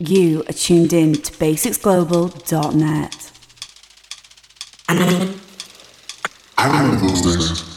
[0.00, 3.32] You are tuned in to basicsglobal.net.
[6.56, 6.68] I
[7.00, 7.67] those days.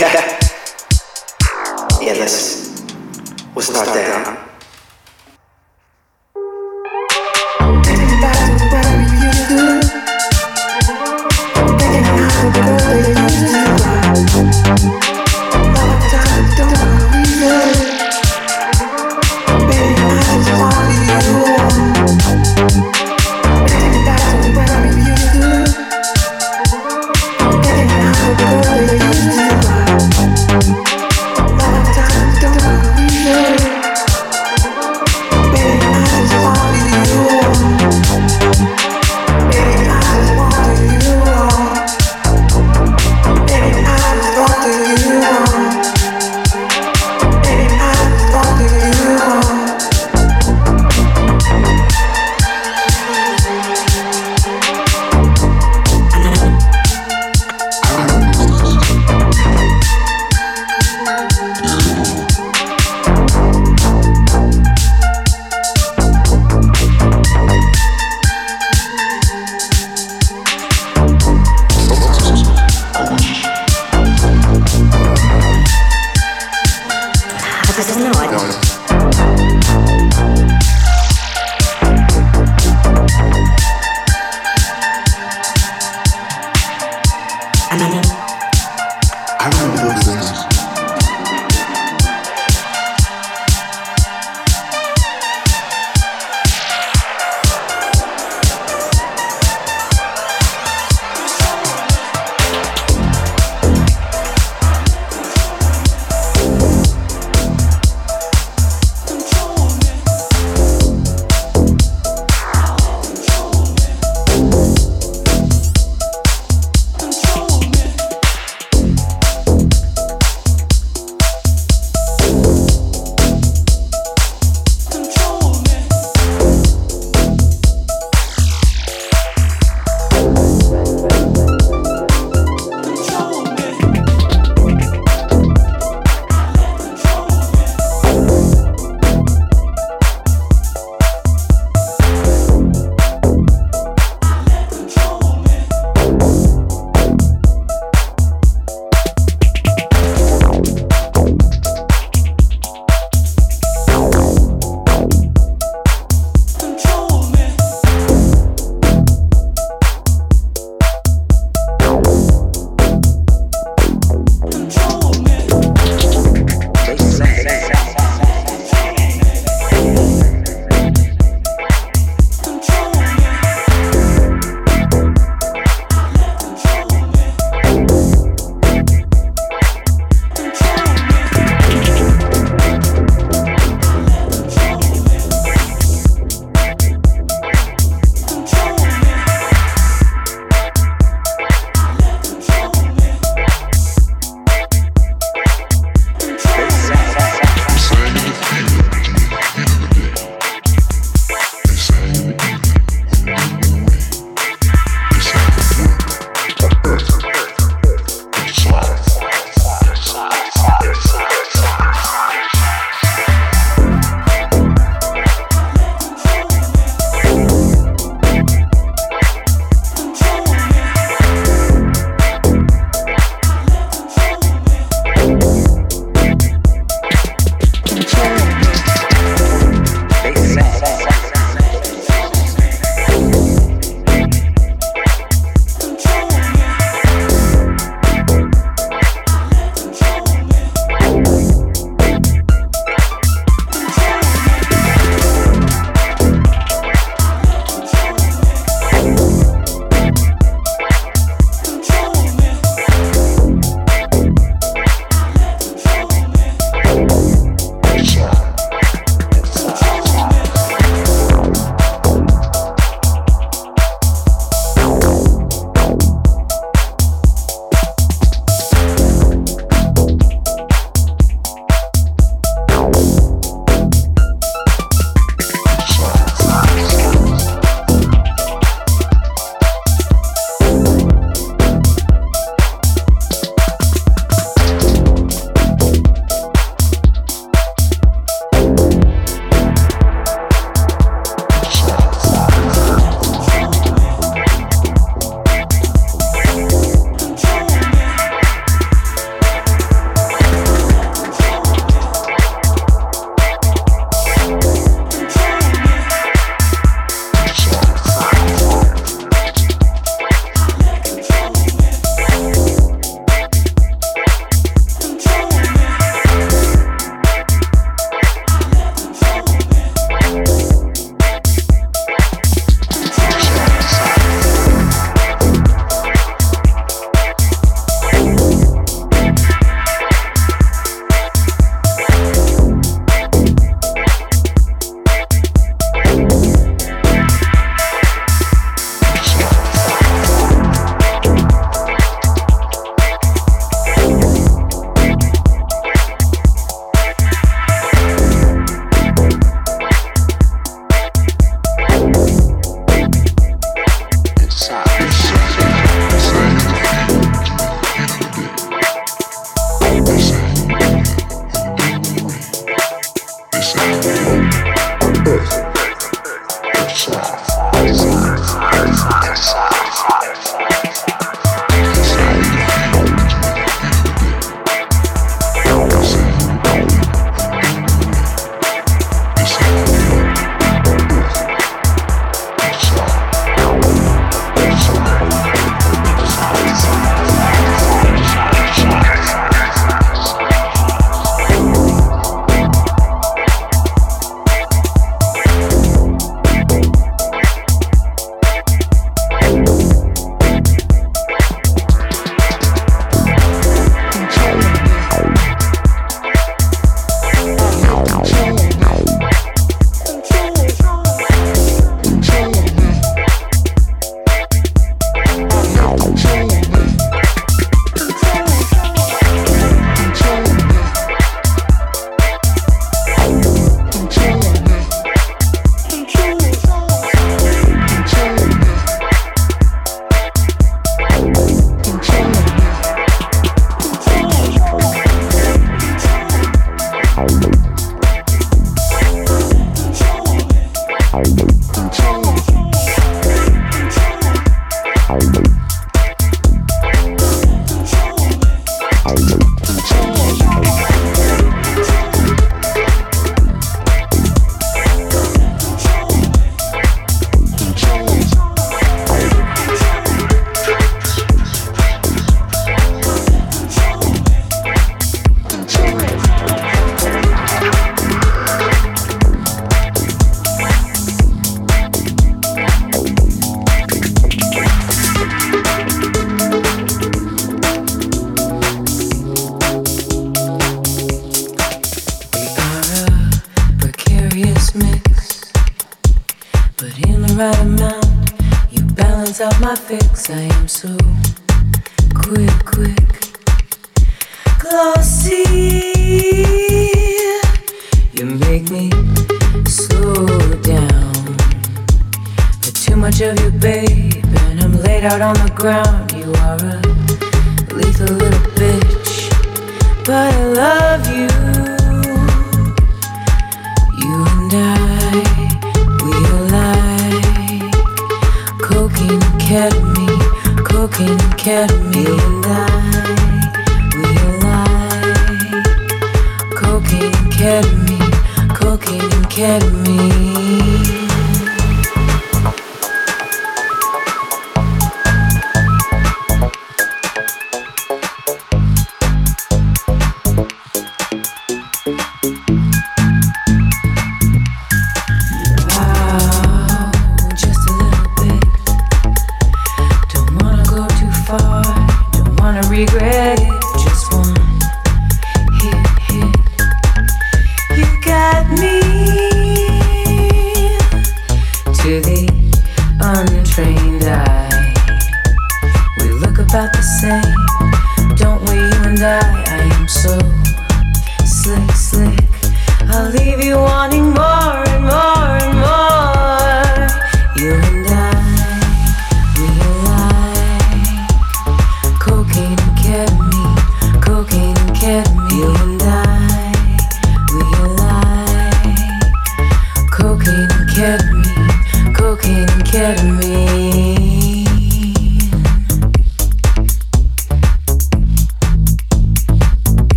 [0.00, 0.38] Yeah.
[2.00, 2.82] Yeah, let's,
[3.54, 4.43] we'll start there.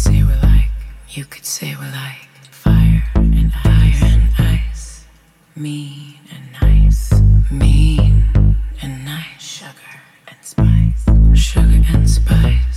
[0.00, 0.70] say we're like,
[1.10, 5.04] you could say we're like fire and ice, fire and ice.
[5.54, 7.12] mean and nice,
[7.50, 11.04] mean and nice, sugar and spice,
[11.38, 12.69] sugar and spice.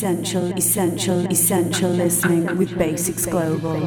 [0.00, 3.86] Essential, essential, essential listening with Basics Global.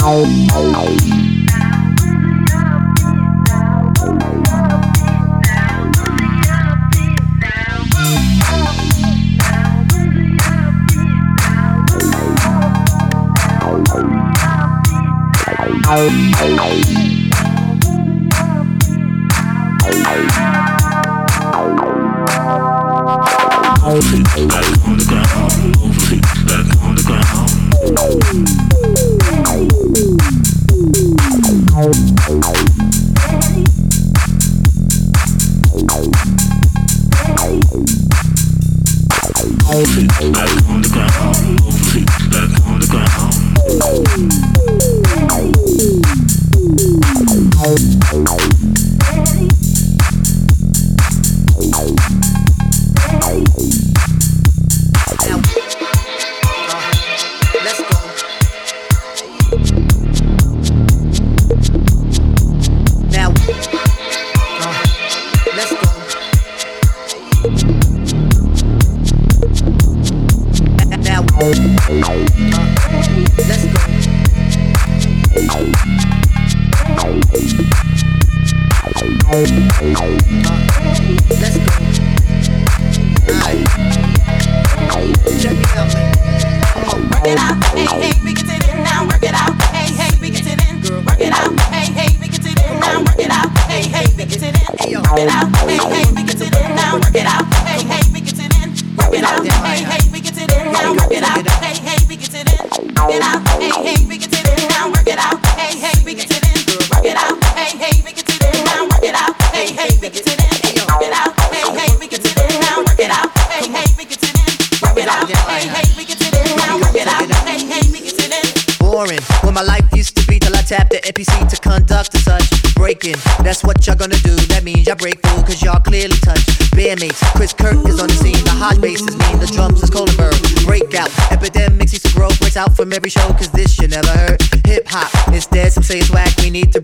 [0.00, 1.27] Oh, oh, oh.
[15.98, 16.78] Hey, hey.
[79.80, 80.17] hey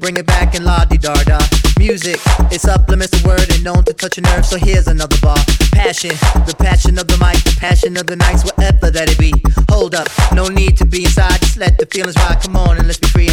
[0.04, 1.38] bring it back in la di da da.
[1.78, 2.20] Music,
[2.52, 5.38] it supplements the word and known to touch a nerve, so here's another bar.
[5.72, 6.10] Passion,
[6.44, 9.32] the passion of the mic, the passion of the nights, whatever that it be.
[9.70, 12.38] Hold up, no need to be inside, just let the feelings ride.
[12.42, 13.28] Come on and let's be free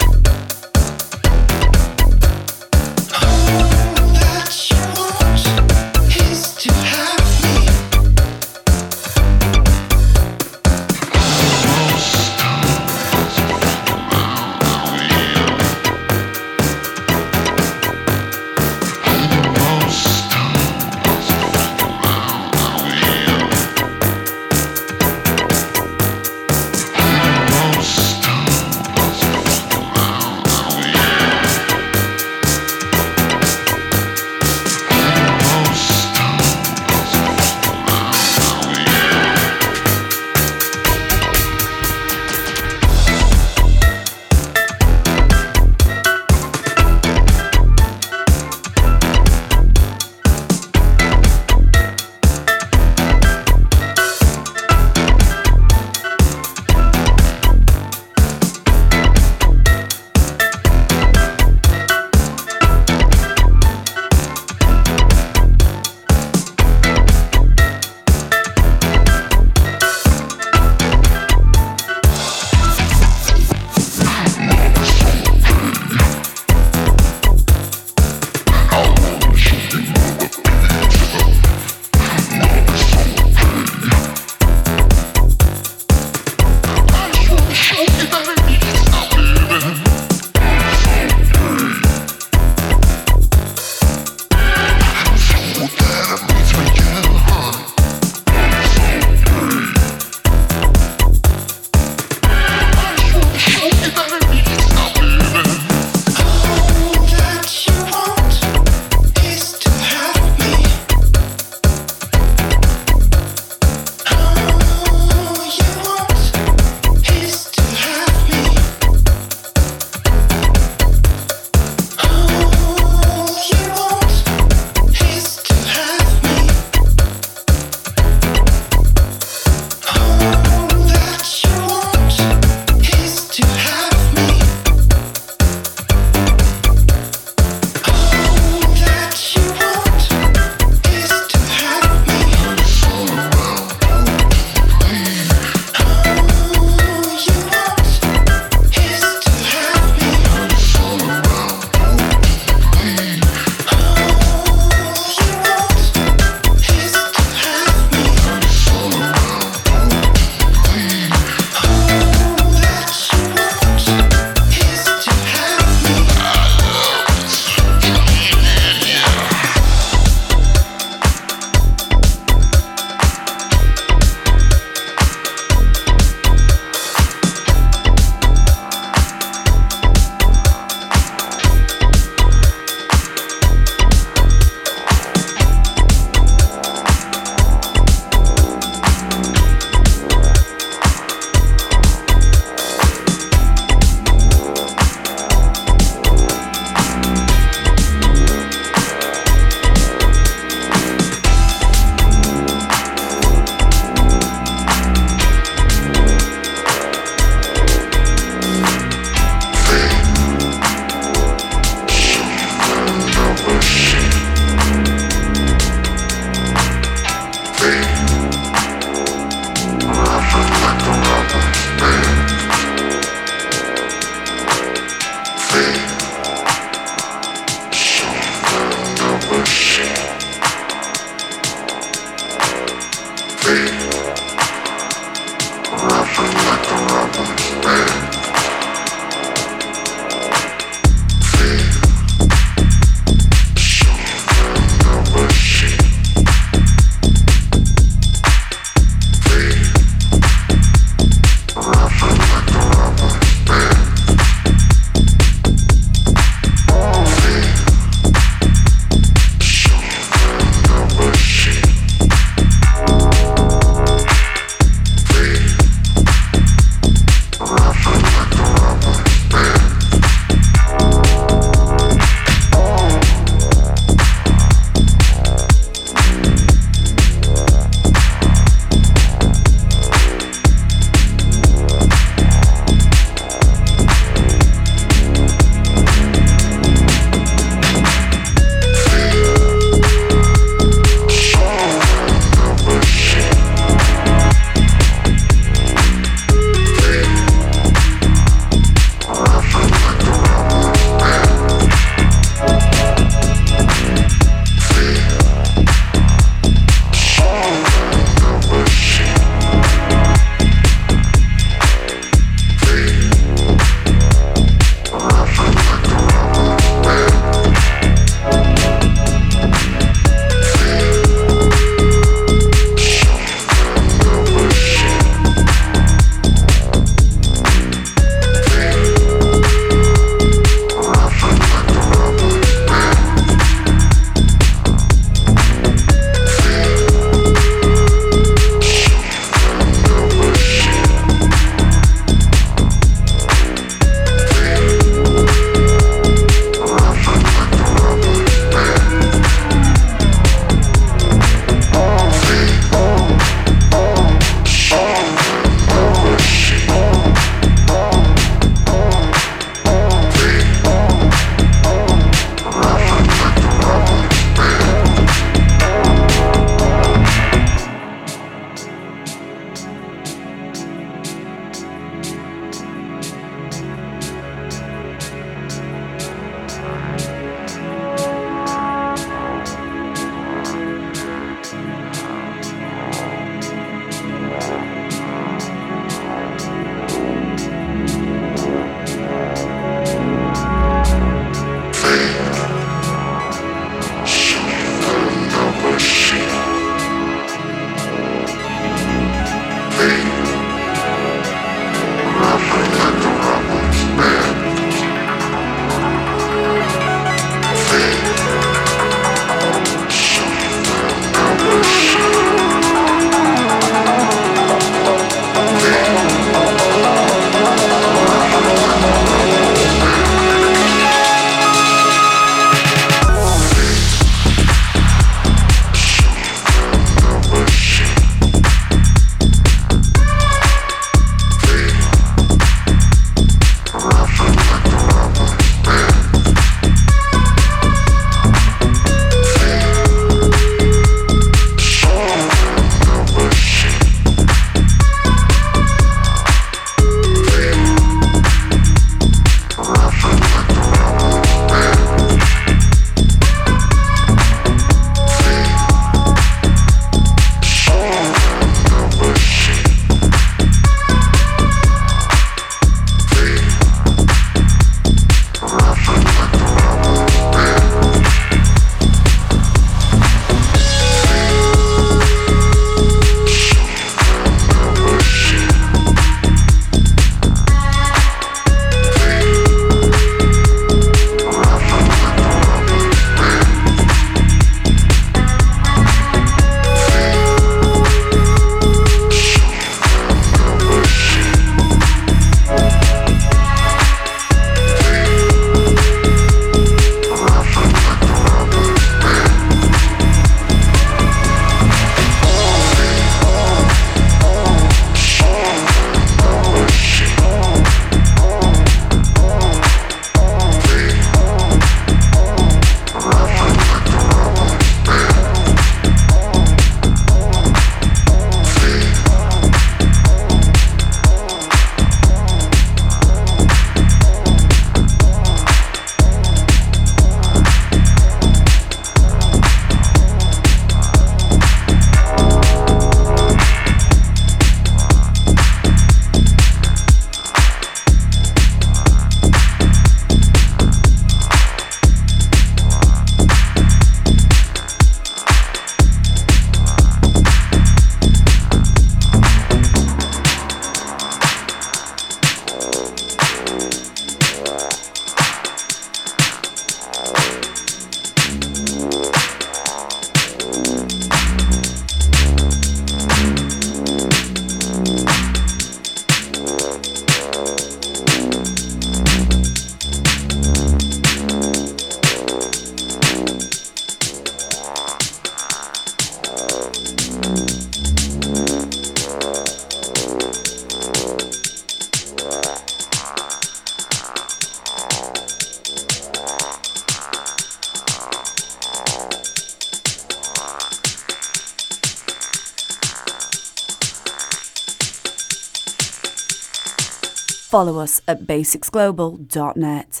[597.51, 600.00] follow us at basicsglobal.net.